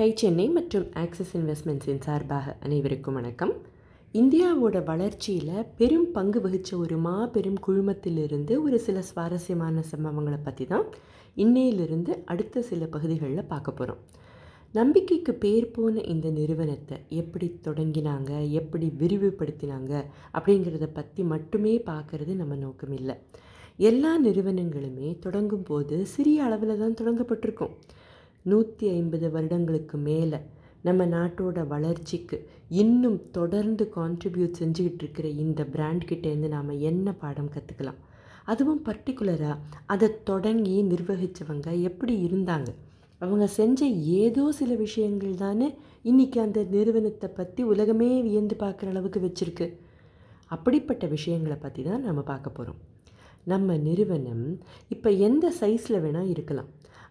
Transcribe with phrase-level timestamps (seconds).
[0.00, 3.52] Tie Chennai மற்றும் axis இன்வெஸ்ட்மெண்ட்ஸின் சார்பாக அனைவருக்கும் வணக்கம்.
[4.14, 10.86] இந்தியாவோட வளர்ச்சியில் பெரும் பங்கு வகித்த ஒரு மாபெரும் குழுமத்திலிருந்து ஒரு சில சுவாரஸ்யமான சம்பவங்களை பற்றி தான்
[11.36, 14.00] இன்னையிலிருந்து அடுத்த சில பகுதிகளில் பார்க்க போகிறோம்
[14.72, 19.92] நம்பிக்கைக்கு பேர் போன இந்த நிறுவனத்தை எப்படி தொடங்கினாங்க எப்படி விரிவுபடுத்தினாங்க
[20.32, 23.16] அப்படிங்கிறத பற்றி மட்டுமே பார்க்கறது நம்ம நோக்கம் இல்லை
[23.90, 27.74] எல்லா நிறுவனங்களுமே தொடங்கும் போது சிறிய அளவில் தான் தொடங்கப்பட்டிருக்கும்.
[28.42, 30.38] நூற்றி ஐம்பது வருடங்களுக்கு மேலே
[30.82, 32.36] நம்ம நாட்டோட வளர்ச்சிக்கு
[32.82, 37.98] இன்னும் தொடர்ந்து கான்ட்ரிபியூட் செஞ்சுக்கிட்டு இருக்கிற இந்த பிராண்ட்கிட்டேருந்து நாம் என்ன பாடம் கற்றுக்கலாம்
[38.44, 42.70] அதுவும் பர்டிகுலராக அதை தொடங்கி நிர்வகித்தவங்க எப்படி இருந்தாங்க?
[43.18, 43.86] அவங்க செஞ்ச
[44.22, 45.68] ஏதோ சில விஷயங்கள் தானே
[46.04, 49.66] இன்றைக்கி அந்த நிறுவனத்தை பற்றி உலகமே வியந்து பார்க்குற அளவுக்கு வச்சுருக்கு.
[50.46, 52.80] அப்படிப்பட்ட விஷயங்களை பற்றி தான் நம்ம பார்க்க போகிறோம்
[53.44, 54.46] நம்ம நிறுவனம்
[54.88, 56.70] இப்போ எந்த சைஸில் வேணால் இருக்கலாம்.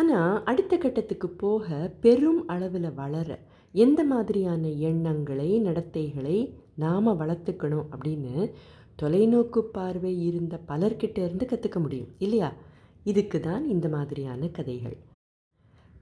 [0.00, 1.66] ஆனால் அடுத்த கட்டத்துக்கு போக
[2.00, 3.38] பெரும் அளவில் வளர
[3.74, 6.36] எந்த மாதிரியான எண்ணங்களை நடத்தைகளை
[6.76, 8.34] நாம் வளர்த்துக்கணும் அப்படின்னு
[9.02, 12.48] தொலைநோக்கு பார்வை இருந்த பலர்கிட்ட இருந்து கற்றுக்க முடியும் இல்லையா?
[13.04, 14.96] இதுக்கு தான் இந்த மாதிரியான கதைகள்.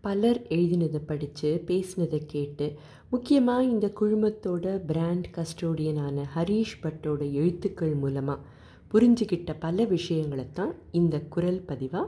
[0.00, 2.66] பலர் எழுதினதை படித்து பேசினதை கேட்டு
[3.10, 8.44] முக்கியமாக இந்த குழுமத்தோட பிராண்ட் கஸ்டோடியனான ஹரீஷ் பட்டோட எழுத்துக்கள் மூலமாக
[8.92, 12.06] புரிஞ்சுக்கிட்ட பல விஷயங்களை தான் இந்த குரல் பதிவாக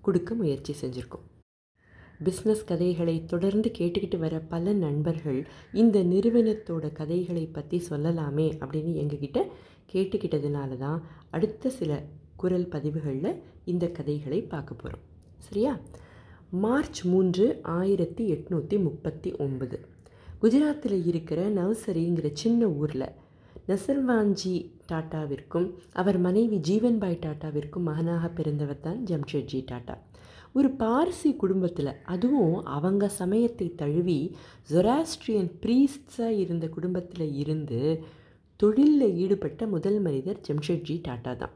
[0.00, 1.26] கொடுக்க முயற்சி செஞ்சுருக்கோம்.
[2.24, 9.46] பிஸ்னஸ் கதைகளை தொடர்ந்து கேட்டுக்கிட்டு வர பல நண்பர்கள் இந்த நிறுவனத்தோட கதைகளை பற்றி சொல்லலாமே அப்படின்னு எங்ககிட்ட
[9.92, 12.02] கேட்டுக்கிட்டதுனால தான் அடுத்த சில
[12.36, 15.04] குரல் பதிவுகளில் இந்த கதைகளை பார்க்க போகிறோம்
[15.38, 15.80] சரியா?
[16.50, 19.86] மார்ச் மூன்று ஆயிரத்தி எட்நூற்றி முப்பத்தி ஒன்பது.
[20.42, 23.06] குஜராத்தில் இருக்கிற நவசரிங்கிற சின்ன ஊரில்
[23.68, 24.54] நசர்வாஞ்சி
[24.92, 29.96] டாட்டாவிற்கும் அவர் மனைவி ஜீவன்பாய் டாட்டாவிற்கும் மகனாக பிறந்தவர் தான் ஜம்ஷெட்ஜி டாட்டா.
[30.52, 34.36] ஒரு பார்சி குடும்பத்தில் அதுவும் அவங்க சமயத்தை தழுவி
[34.70, 37.80] ஜொராஸ்ட்ரியன் ப்ரீஸ்ட்ஸாக இருந்த குடும்பத்தில் இருந்து
[38.56, 41.54] தொழிலில் ஈடுபட்ட முதல் மனிதர் ஜம்ஷெட்ஜி டாட்டா தான்.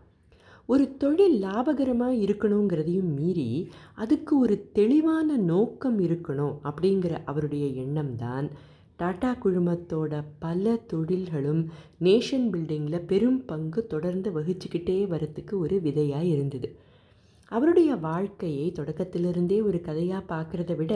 [0.66, 8.50] ஒரு தொழில் லாபகரமாக இருக்கணுங்கிறதையும் மீறி அதுக்கு ஒரு தெளிவான நோக்கம் இருக்கணும் அப்படிங்கிற அவருடைய எண்ணம் தான்
[8.96, 11.62] டாடா குழுமத்தோட பல தொழில்களும்
[12.00, 16.68] நேஷன் பில்டிங்கில் பெரும் பங்கு தொடர்ந்து வகிச்சுக்கிட்டே வரத்துக்கு ஒரு விதையாக இருந்தது.
[17.48, 20.94] அவருடைய வாழ்க்கையை தொடக்கத்திலிருந்தே ஒரு கதையாக பார்க்குறத விட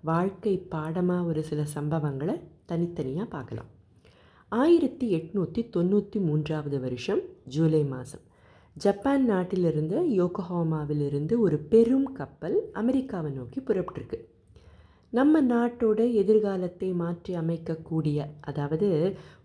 [0.00, 2.34] வாழ்க்கை பாடமாக ஒரு சில சம்பவங்களை
[2.64, 3.70] தனித்தனியாக பார்க்கலாம்
[4.52, 8.24] ஆயிரத்தி எட்நூற்றி தொண்ணூற்றி மூன்றாவது வருஷம் ஜூலை மாதம்
[8.76, 14.18] ஜப்பான் நாட்டிலிருந்து யோகோஹாமாவிலிருந்து ஒரு பெரும் கப்பல் அமெரிக்காவை நோக்கி புறப்பட்டிருக்கு.
[15.12, 18.88] நம்ம நாட்டோட எதிர்காலத்தை மாற்றி அமைக்கக்கூடிய அதாவது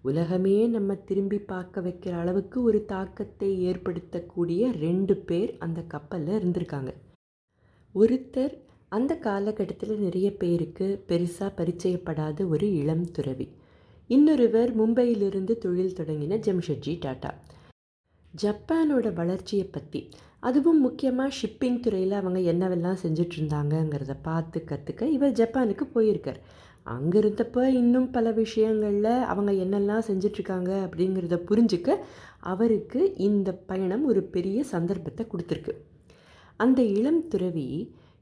[0.02, 6.94] உலகமே நம்ம திரும்பி பார்க்க வைக்கிற அளவுக்கு ஒரு தாக்கத்தை ஏற்படுத்தக்கூடிய ரெண்டு பேர் அந்த கப்பலில் இருந்திருக்காங்க.
[7.96, 8.56] ஒருத்தர்
[8.90, 13.48] அந்த காலகட்டத்தில் நிறைய பேருக்கு பெருசாக பரிச்சயப்படாத ஒரு இளம் துறவி.
[14.10, 17.32] இன்னொருவர் மும்பையிலிருந்து தொழில் தொடங்கின ஜம்ஷெட்ஜி டாட்டா.
[18.34, 20.10] ஜப்பானோட வளர்ச்சியை பற்றி
[20.44, 26.40] அதுவும் முக்கியமாக ஷிப்பிங் துறையில் அவங்க என்னவெல்லாம் செஞ்சிட்ருந்தாங்கங்கிறத பார்த்து கற்றுக்க இவர் ஜப்பானுக்கு போயிருக்கார்.
[26.94, 31.90] அங்கே இருந்தப்போ இன்னும் பல விஷயங்களில் அவங்க என்னெல்லாம் செஞ்சிட்ருக்காங்க அப்படிங்கிறத புரிஞ்சுக்க
[32.52, 35.76] அவருக்கு இந்த பயணம் ஒரு பெரிய சந்தர்ப்பத்தை கொடுத்துருக்கு.
[36.60, 37.68] அந்த இளம் துறவி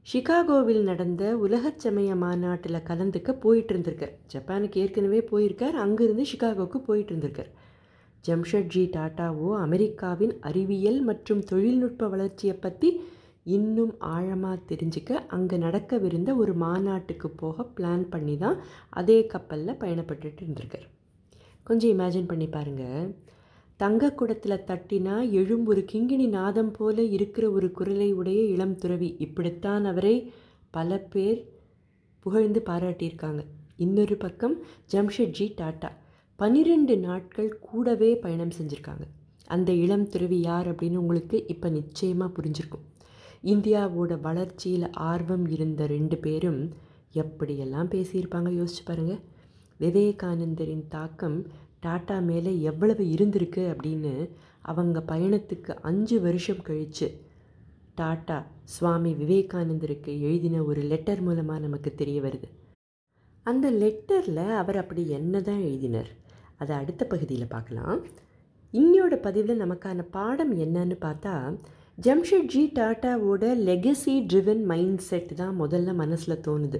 [0.06, 7.50] சிகாகோவில் நடந்த உலகச்சமய மாநாட்டில் கலந்துக்க போயிட்டு இருந்திருக்கார் ஜப்பானுக்கு ஏற்கனவே போயிருக்கார் அங்கேருந்து சிகாகோவுக்கு போயிட்டு இருந்திருக்கார்
[8.24, 12.90] ஜம்ஷெட்ஜி டாட்டாவோ அமெரிக்காவின் அறிவியல் மற்றும் தொழில்நுட்ப வளர்ச்சியை பற்றி
[13.56, 18.58] இன்னும் ஆழமாக தெரிஞ்சுக்க அங்கே நடக்கவிருந்த ஒரு மாநாட்டுக்கு போக பிளான் பண்ணி தான்
[18.90, 20.86] அதே கப்பலில் பயணப்பட்டுட்டு இருந்திருக்கார்.
[21.62, 23.08] கொஞ்சம் இமேஜின் பண்ணி பாருங்கள்
[23.76, 29.16] தங்க குடத்தில் தட்டினா எழும் ஒரு கிங்கிணி நாதம் போல இருக்கிற ஒரு குரலை உடைய இளம் துறவி.
[29.18, 30.32] இப்படித்தான் அவரை
[30.70, 31.40] பல பேர்
[32.26, 33.42] புகழ்ந்து பாராட்டியிருக்காங்க.
[33.76, 34.56] இன்னொரு பக்கம்
[34.92, 35.90] ஜம்ஷெட்ஜி டாட்டா.
[36.42, 39.04] பன்னிரெண்டு நாட்கள் கூடவே பயணம் செஞ்சுருக்காங்க.
[39.54, 42.86] அந்த இளம் துறவி யார் அப்படின்னு உங்களுக்கு இப்போ நிச்சயமாக புரிஞ்சிருக்கும்.
[43.52, 46.58] இந்தியாவோட வளர்ச்சியில் ஆர்வம் இருந்த ரெண்டு பேரும்
[47.22, 49.20] எப்படியெல்லாம் பேசியிருப்பாங்க யோசிச்சு பாருங்கள்
[49.80, 51.38] விவேகானந்தரின் தாக்கம்
[51.86, 54.12] டாட்டா மேலே எவ்வளவு இருந்திருக்கு அப்படின்னு
[54.72, 57.08] அவங்க பயணத்துக்கு அஞ்சு வருஷம் கழித்து
[58.00, 58.38] டாட்டா
[58.74, 62.50] சுவாமி விவேகானந்தருக்கு எழுதின ஒரு லெட்டர் மூலமாக நமக்கு தெரிய வருது.
[63.46, 66.10] அந்த லெட்டரில் அவர் அப்படி என்ன தான் எழுதினார்?
[66.62, 67.96] அதை அடுத்த பகுதியில் பார்க்கலாம்.
[68.74, 71.34] இன்னையோட பதிவில் நமக்கான பாடம் என்னன்னு பார்த்தா
[72.04, 76.78] ஜம்ஷெட்ஜி டாட்டாவோட லெகசி ட்ரிவன் மைண்ட் செட் தான் முதல்ல மனசில் தோணுது.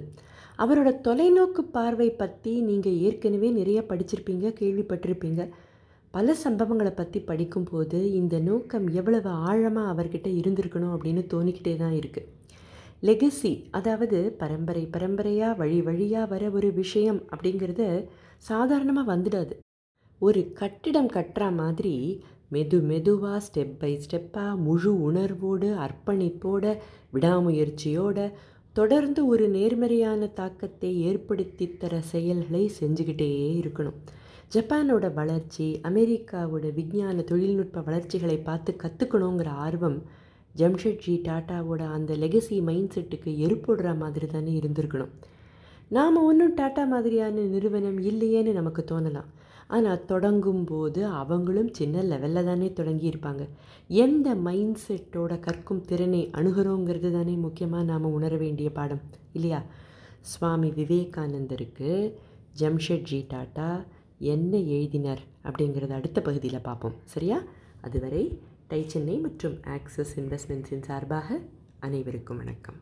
[0.63, 5.43] அவரோட தொலைநோக்கு பார்வை பற்றி நீங்கள் ஏற்கனவே நிறைய படிச்சிருப்பீங்க கேள்விப்பட்டிருப்பீங்க.
[6.13, 12.29] பல சம்பவங்களை பற்றி படிக்கும்போது இந்த நோக்கம் எவ்வளவு ஆழமாக அவர்கிட்ட இருந்திருக்கணும் அப்படின்னு தோணிக்கிட்டே தான் இருக்குது
[13.07, 17.87] லெகசி அதாவது பரம்பரை பரம்பரையாக வழி வழியாக வர ஒரு விஷயம் அப்படிங்கிறது
[18.49, 19.53] சாதாரணமாக வந்துடாது.
[20.25, 21.93] ஒரு கட்டிடம் கட்டுற மாதிரி
[22.53, 26.65] மெது மெதுவாக ஸ்டெப் பை ஸ்டெப்பாக முழு உணர்வோடு அர்ப்பணிப்போட
[27.13, 28.17] விடாமுயற்சியோட
[28.73, 33.29] தொடர்ந்து ஒரு நேர்மறையான தாக்கத்தை ஏற்படுத்தி தர செயல்களை செஞ்சுக்கிட்டே
[33.61, 33.97] இருக்கணும்.
[34.53, 39.99] ஜப்பானோட வளர்ச்சி அமெரிக்காவோட விஞ்ஞான தொழில்நுட்ப வளர்ச்சிகளை பார்த்து கற்றுக்கணுங்கிற ஆர்வம்
[40.55, 45.13] ஜம்ஷெட்ஜி டாட்டாவோட அந்த லெகசி மைண்ட் செட்டுக்கு எருப்புடுற மாதிரி தானே இருந்திருக்கணும்.
[45.89, 49.29] நாம் ஒன்றும் டாட்டா மாதிரியான நிறுவனம் இல்லையேன்னு நமக்கு தோணலாம்.
[49.75, 53.43] ஆனால் தொடங்கும் போது அவங்களும் சின்ன லெவலில் தானே தொடங்கியிருப்பாங்க.
[53.87, 59.61] எந்த மைண்ட் செட்டோட கற்கும் திறனை அணுகிறோங்கிறது தானே முக்கியமாக நாம் உணர வேண்டிய பாடம் இல்லையா?
[60.19, 61.91] சுவாமி விவேகானந்தருக்கு
[62.59, 63.69] ஜம்ஷெட்ஜி டாட்டா
[64.33, 67.39] என்ன எழுதினார் அப்படிங்கிறத அடுத்த பகுதியில் பார்ப்போம் சரியா?
[67.81, 68.23] அதுவரை
[68.67, 71.39] டை சென்னை மற்றும் ஆக்சஸ் இன்வெஸ்ட்மெண்ட்ஸின் சார்பாக
[71.79, 72.79] அனைவருக்கும் வணக்கம்.